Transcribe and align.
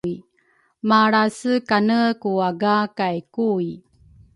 malrase 0.89 1.53
kane 1.69 1.99
ku 2.21 2.29
aga 2.49 2.77
kay 2.97 3.17
Kui. 3.35 3.71